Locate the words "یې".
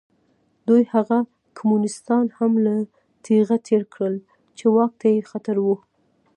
5.15-5.19